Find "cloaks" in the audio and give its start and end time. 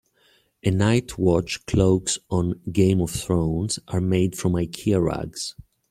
1.67-2.17